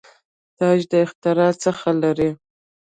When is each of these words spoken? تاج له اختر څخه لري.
تاج 0.57 0.79
له 0.91 0.97
اختر 1.05 1.37
څخه 1.63 1.89
لري. 2.01 2.29